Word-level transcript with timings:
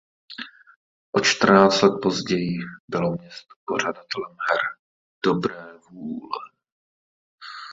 O 1.11 1.19
čtrnáct 1.21 1.81
let 1.81 1.93
později 2.03 2.57
bylo 2.87 3.11
město 3.11 3.55
pořadatelem 3.65 4.31
her 4.49 4.59
dobré 5.25 5.73
vůle. 5.89 6.51